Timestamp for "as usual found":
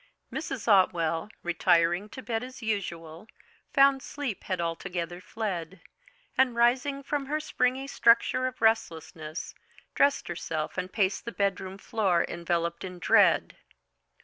2.43-4.01